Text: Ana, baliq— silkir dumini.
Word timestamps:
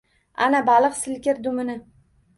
Ana, 0.45 0.61
baliq— 0.69 0.97
silkir 1.01 1.45
dumini. 1.49 1.77